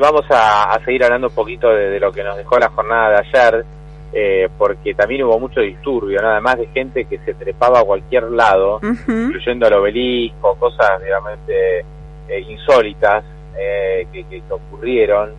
[0.00, 3.64] Vamos a, seguir hablando un poquito de, lo que nos dejó la jornada de ayer,
[4.12, 8.30] eh, porque también hubo mucho disturbio, nada más de gente que se trepaba a cualquier
[8.30, 11.80] lado, incluyendo al obelisco, cosas realmente
[12.28, 13.24] eh, insólitas
[13.58, 15.32] eh, que, ocurrieron,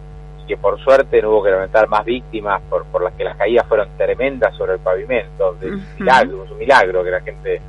[0.44, 3.38] y que por suerte no hubo que lamentar más víctimas por, por las que las
[3.38, 7.62] caídas fueron tremendas sobre el pavimento, de milagro, un milagro que la gente,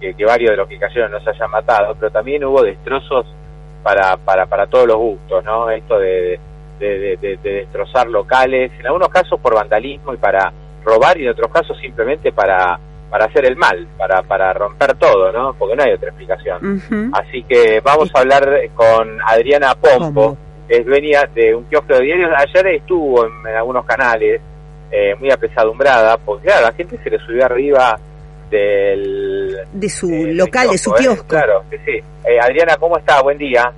[0.00, 3.26] que, que varios de los que cayeron no se hayan matado, pero también hubo destrozos
[3.82, 5.70] para, para, para todos los gustos, ¿no?
[5.70, 6.38] Esto de,
[6.78, 10.52] de, destrozar locales, en algunos casos por vandalismo y para
[10.84, 12.78] robar y en otros casos simplemente para,
[13.10, 15.54] para hacer el mal, para, para romper todo, ¿no?
[15.54, 17.12] Porque no hay otra explicación.
[17.12, 20.36] Así que vamos a hablar con Adriana Pompo,
[20.68, 22.30] que es dueña de un kiosco de diarios.
[22.36, 24.40] Ayer estuvo en, algunos canales,
[24.90, 27.98] eh, muy apesadumbrada, porque claro, la gente se le subió arriba
[28.52, 29.56] del...
[29.72, 30.94] De su local, de su ¿eh?
[30.98, 31.26] kiosco.
[31.26, 31.98] Claro, que sí.
[32.24, 33.22] Eh, Adriana, ¿cómo está?
[33.22, 33.72] Buen día.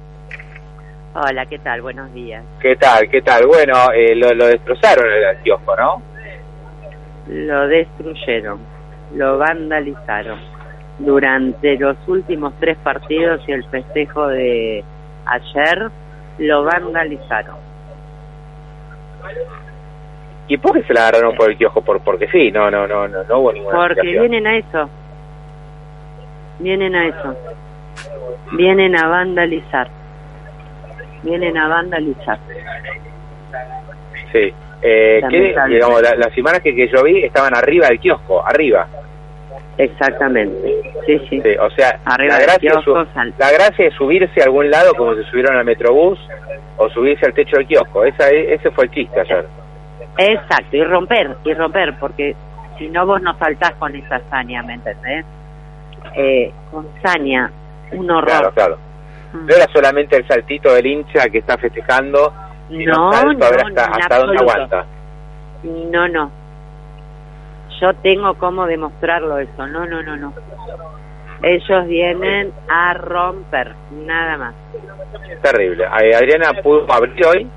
[1.15, 1.81] Hola, ¿qué tal?
[1.81, 2.45] Buenos días.
[2.61, 3.09] ¿Qué tal?
[3.09, 3.47] ¿Qué tal?
[3.47, 6.03] Bueno, eh, lo, destrozaron el kiosco, ¿no?
[7.29, 8.59] Lo destruyeron,
[9.15, 10.41] lo vandalizaron.
[10.99, 14.85] Durante los últimos tres partidos y el festejo de
[15.27, 15.91] ayer,
[16.39, 17.57] lo vandalizaron.
[20.47, 21.83] ¿Y por qué se la agarraron por el kiosco?
[21.83, 24.91] Por, porque sí, no, no, no, no, no hubo ninguna Porque vienen a eso.
[26.59, 27.37] Vienen a eso.
[28.53, 29.89] Vienen a vandalizar.
[31.23, 32.39] Vienen a vandalizar.
[34.33, 34.53] Sí.
[34.83, 35.23] Eh,
[35.69, 38.87] digamos, las imágenes que, que yo vi estaban arriba del kiosco, arriba.
[39.79, 40.93] Exactamente.
[41.07, 41.43] Sí, sí.
[41.59, 42.73] o sea, la, gracia
[43.39, 46.19] la gracia es subirse a algún lado como se subieron al Metrobús
[46.77, 48.05] o subirse al techo del kiosco.
[48.05, 49.47] Esa, ese fue el chiste ayer.
[50.19, 52.37] Exacto, y romper, y romper, porque
[52.79, 55.25] si no vos no saltás con esa saña, ¿me entendés?
[56.15, 57.51] Eh, con saña,
[57.93, 58.31] un horror.
[58.31, 58.79] Claro, claro.
[59.33, 59.47] Mm.
[59.47, 62.33] No era solamente el saltito del hincha que está festejando,
[62.71, 64.87] no, no, hasta, hasta dónde aguanta.
[65.65, 66.31] No, no.
[67.81, 69.67] Yo tengo cómo demostrarlo eso.
[69.67, 70.33] No, no, no, no.
[71.43, 73.75] Ellos vienen a romper,
[74.07, 74.55] nada más.
[75.43, 75.85] Terrible.
[75.87, 77.51] Adriana, ¿pudo abrir hoy?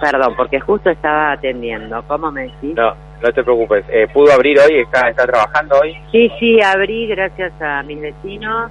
[0.00, 2.02] Perdón, porque justo estaba atendiendo.
[2.06, 2.74] ¿Cómo me decís?
[2.74, 3.84] No, no te preocupes.
[3.88, 4.80] Eh, ¿Pudo abrir hoy?
[4.80, 5.96] ¿Está, ¿Está trabajando hoy?
[6.12, 8.70] Sí, sí, abrí gracias a mis vecinos.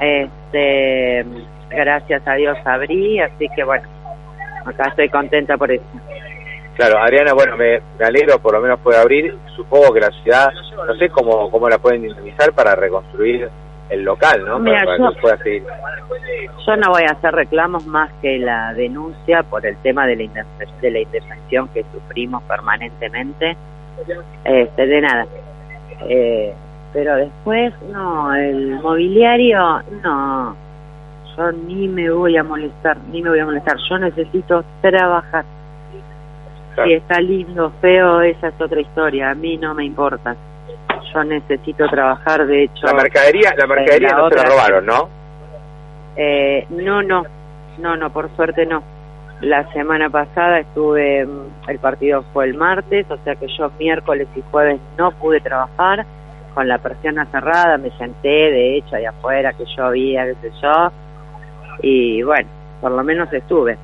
[0.00, 1.24] Este,
[1.70, 3.88] gracias a Dios abrí, así que bueno,
[4.64, 5.84] acá estoy contenta por eso.
[6.76, 9.36] Claro, Adriana, bueno, me, me alegro, por lo menos puede abrir.
[9.56, 10.48] Supongo que la ciudad,
[10.86, 13.48] no sé cómo, cómo la pueden indemnizar para reconstruir
[13.90, 14.58] el local, ¿no?
[14.58, 15.10] Mira, yo,
[16.66, 20.44] yo no voy a hacer reclamos más que la denuncia por el tema de la,
[20.80, 23.56] de la indefensión que sufrimos permanentemente.
[24.44, 25.26] Este, de nada.
[26.08, 26.54] Eh,
[26.92, 30.56] pero después, no, el mobiliario, no.
[31.36, 33.76] Yo ni me voy a molestar, ni me voy a molestar.
[33.88, 35.44] Yo necesito trabajar.
[36.84, 39.30] Si está lindo, feo, esa es otra historia.
[39.30, 40.36] A mí no me importa
[41.12, 42.86] yo necesito trabajar, de hecho...
[42.86, 45.08] La mercadería, la mercadería no se la robaron, ¿no?
[46.16, 47.24] Eh, no, no,
[47.78, 48.82] no, no, por suerte no.
[49.40, 54.26] La semana pasada estuve, mm, el partido fue el martes, o sea que yo miércoles
[54.34, 56.04] y jueves no pude trabajar,
[56.54, 60.90] con la persiana cerrada, me senté de hecho ahí afuera, que llovía, qué sé yo,
[61.82, 62.48] y bueno,
[62.80, 63.78] por lo menos estuve.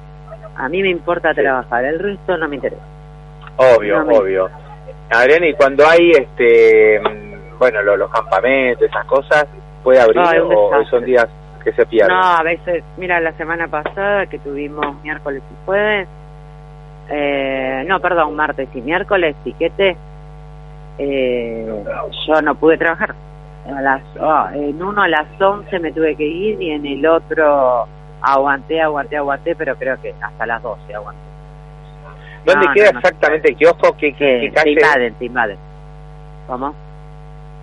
[0.57, 2.83] A mí me importa trabajar, el resto no me interesa.
[3.57, 4.51] Obvio, obvio.
[5.11, 7.01] Adriana, y cuando hay, este,
[7.59, 9.47] bueno, los, campamentos, esas cosas,
[9.83, 11.29] ¿puede abrir o son días
[11.63, 12.17] que se pierden?
[12.17, 16.09] No, a veces, mira, la semana pasada que tuvimos miércoles y jueves,
[17.11, 19.97] eh, no, perdón, martes y miércoles, piquete,
[20.99, 21.85] eh,
[22.27, 23.15] yo no pude trabajar.
[23.67, 27.07] A las, oh, en uno a las 11 me tuve que ir y en el
[27.07, 27.87] otro
[28.21, 31.34] aguanté, aguanté, aguanté, pero creo que hasta las 12 aguanté.
[32.45, 33.97] ¿Dónde queda exactamente el kiosco?
[33.97, 35.11] ¿Qué, qué, calle?
[35.19, 35.57] Te invaden,
[36.47, 36.75] ¿Cómo?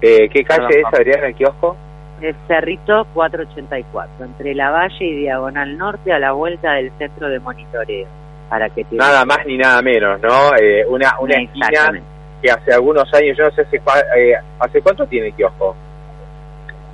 [0.01, 1.77] Eh, ¿Qué calle es, Adrián, el kiosco?
[2.21, 7.39] Es Cerrito 484, entre la Valle y Diagonal Norte, a la vuelta del centro de
[7.39, 8.07] monitoreo.
[8.49, 10.55] Para que Nada más ni nada menos, ¿no?
[10.59, 12.01] Eh, una una esquina
[12.41, 13.77] que hace algunos años, yo no sé hace,
[14.17, 15.75] eh, hace cuánto tiene el kiosco.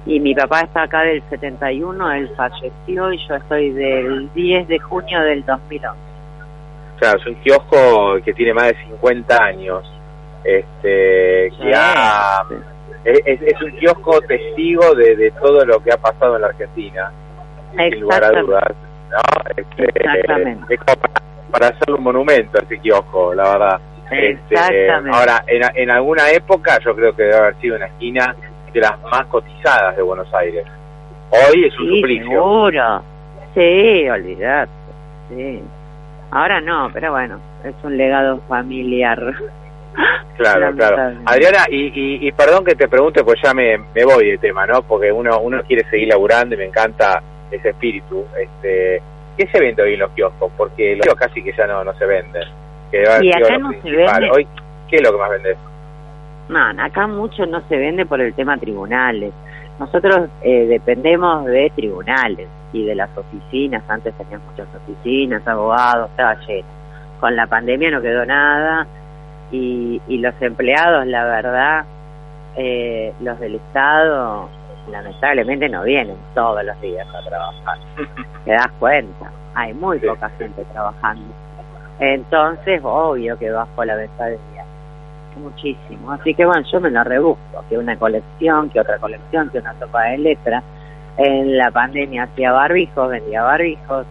[0.06, 4.80] Y mi papá está acá del 71, él falleció y yo estoy del 10 de
[4.80, 6.07] junio del 2011.
[7.00, 9.84] Claro, es un kiosco que tiene más de 50 años.
[10.44, 11.72] Este, que
[13.06, 17.12] es, un kiosco testigo de, todo lo que ha pasado en la Argentina,
[17.76, 18.64] sin lugar a dudas.
[19.10, 19.18] ¿no?
[19.56, 20.98] Este, es como
[21.52, 23.82] para, hacerle un monumento a ese kiosco, la verdad.
[24.10, 28.36] Este, ahora, en, en alguna época yo creo que debe haber sido una esquina
[28.74, 30.66] de las más cotizadas de Buenos Aires.
[31.30, 32.30] Hoy es un sí, suplicio.
[32.30, 33.02] Seguro.
[33.54, 34.72] Sí, olvidate.
[35.30, 35.64] Sí.
[36.32, 39.34] Ahora no, pero bueno, es un legado familiar.
[40.38, 41.20] Claro, claro.
[41.26, 44.84] Adriana, y, y, perdón que te pregunte, pues ya me, me voy de tema, ¿no?
[44.84, 48.26] Porque uno uno quiere seguir laburando y me encanta ese espíritu.
[48.38, 49.02] Este,
[49.38, 50.52] ¿Qué se vende hoy en los kioscos?
[50.58, 52.44] Porque los kioscos casi que ya no, no se venden.
[52.92, 54.30] Que y acá no se vende.
[54.36, 54.48] Hoy,
[54.88, 55.58] ¿Qué es lo que más vendes?
[56.50, 59.34] No, acá mucho no se vende por el tema tribunales.
[59.80, 63.84] Nosotros eh, dependemos de tribunales y de las oficinas.
[63.88, 66.68] Antes teníamos muchas oficinas, abogados, estaba lleno.
[67.20, 68.88] Con la pandemia no quedó nada
[69.52, 71.86] y, y los empleados, la verdad,
[72.56, 74.50] eh, los del Estado,
[74.90, 77.78] lamentablemente no vienen todos los días a trabajar.
[78.46, 81.34] Te das cuenta, hay muy poca gente trabajando.
[82.00, 84.38] Entonces, obvio que bajo la venta de
[85.38, 86.12] muchísimo.
[86.12, 89.78] Así que bueno, yo me lo rebusco, que una colección, que otra colección, que una
[89.80, 90.64] sopa de letras.
[91.18, 94.06] En la pandemia hacía barbijos, vendía barbijos,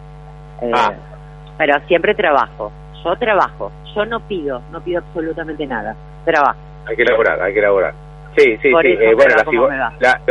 [0.61, 0.91] eh, ah.
[1.57, 2.71] pero siempre trabajo.
[3.03, 5.95] Yo trabajo, yo no pido, no pido absolutamente nada,
[6.25, 6.59] trabajo.
[6.85, 7.93] Hay que elaborar, hay que elaborar.
[8.35, 8.87] Sí, sí, sí.
[8.87, 9.35] Eh, bueno,
[9.99, 10.21] la,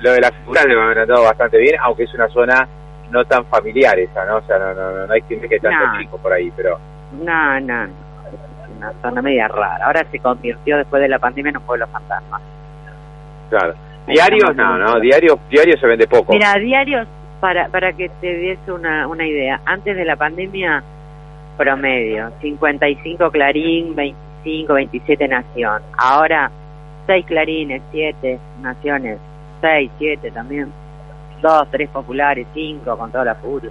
[0.00, 2.68] lo, de la figura me ha tratado bastante bien, aunque es una zona
[3.10, 4.36] no tan familiar esa, ¿no?
[4.36, 6.78] O sea, no, no, no, hay gente que tanto chico por ahí, pero...
[7.24, 7.88] No, no,
[8.78, 9.86] una zona media rara.
[9.86, 12.40] Ahora se convirtió después de la pandemia en un pueblo fantasma.
[13.50, 13.74] Claro.
[14.06, 15.00] Diarios no, ¿no?
[15.00, 16.32] Diarios, diarios se vende poco.
[16.32, 17.06] Mira, diarios,
[17.40, 20.82] para, para que te des una, una idea, antes de la pandemia,
[21.56, 25.82] promedio, 55 Clarín, 25, 27 Nación.
[25.98, 26.50] Ahora,
[27.06, 29.18] 6 Clarines, 7 Naciones,
[29.60, 30.72] 6, 7 también.
[31.42, 33.70] 2, 3 populares, 5 con toda la furia.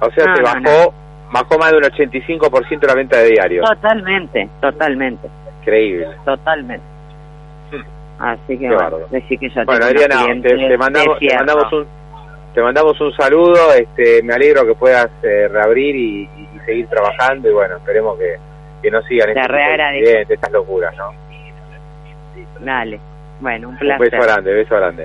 [0.00, 0.92] O sea, se bajó
[1.32, 3.68] bajó más de un 85% la venta de diarios.
[3.68, 5.28] Totalmente, totalmente.
[5.60, 6.08] Increíble.
[6.24, 6.86] Totalmente.
[7.72, 8.22] Hmm.
[8.22, 11.86] Así que bueno, decir que ya bueno Adriana, te, mandamos, te, mandamos un
[12.54, 16.28] te mandamos un saludo, este, me alegro que puedas eh, reabrir y,
[16.66, 18.36] seguir trabajando y bueno, esperemos que,
[18.82, 21.10] que no sigan este estas locuras, ¿no?
[22.60, 23.00] Dale,
[23.40, 24.00] bueno, un placer.
[24.00, 24.98] Un beso grande, beso grande.